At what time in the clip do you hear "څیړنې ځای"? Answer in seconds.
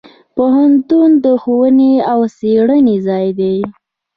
2.37-3.27